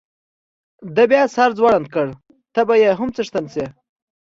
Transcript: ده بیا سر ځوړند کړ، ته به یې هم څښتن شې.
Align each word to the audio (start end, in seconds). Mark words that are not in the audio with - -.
ده 0.95 1.03
بیا 1.11 1.23
سر 1.35 1.49
ځوړند 1.57 1.87
کړ، 1.93 2.07
ته 2.53 2.61
به 2.67 2.75
یې 2.83 2.89
هم 2.99 3.09
څښتن 3.15 3.45
شې. 3.53 3.65